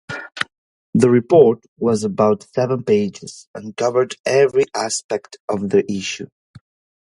The 0.95 1.11
report 1.11 1.59
was 1.77 2.03
about 2.03 2.47
seven 2.55 2.83
pages, 2.83 3.47
and 3.53 3.77
covered 3.77 4.15
every 4.25 4.63
aspect 4.73 5.37
of 5.47 5.69
the 5.69 5.83
issue. 5.91 6.25